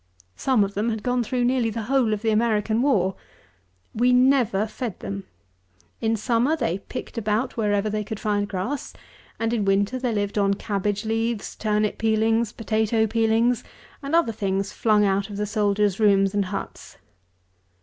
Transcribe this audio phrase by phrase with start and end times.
[0.35, 3.13] Some of them had gone through nearly the whole of the American War.
[3.93, 5.25] We never fed them.
[5.99, 8.93] In summer they picked about wherever they could find grass;
[9.39, 13.63] and in winter they lived on cabbage leaves, turnip peelings, potatoe peelings,
[14.01, 16.97] and other things flung out of the soldiers' rooms and huts.